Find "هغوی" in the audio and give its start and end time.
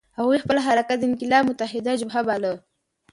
0.17-0.37